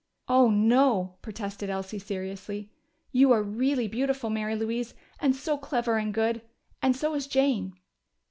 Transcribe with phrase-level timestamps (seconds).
[0.27, 2.71] "Oh no!" protested Elsie seriously.
[3.11, 4.95] "You are really beautiful, Mary Louise!
[5.19, 6.41] And so clever and good.
[6.81, 7.75] And so is Jane."